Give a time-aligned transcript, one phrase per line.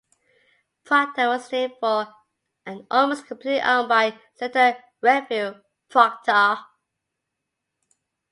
[0.83, 2.07] Proctor was named for
[2.65, 6.57] and almost completely owned by Senator Redfield Proctor.